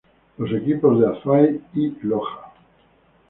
[0.39, 2.51] Los equipos de Azuay y Loja.